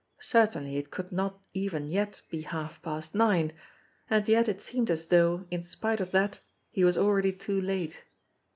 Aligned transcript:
Certainly 0.19 0.77
it 0.77 0.89
could 0.89 1.11
not 1.11 1.45
even 1.53 1.87
yet 1.87 2.23
be 2.31 2.41
half 2.41 2.81
past 2.81 3.13
nine. 3.13 3.51
And 4.09 4.27
yet 4.27 4.47
it 4.49 4.59
seemed 4.59 4.89
as 4.89 5.05
though, 5.05 5.45
in 5.51 5.61
spite 5.61 6.01
of 6.01 6.09
that, 6.09 6.39
he 6.71 6.83
was 6.83 6.97
already 6.97 7.31
too 7.33 7.61
late. 7.61 8.03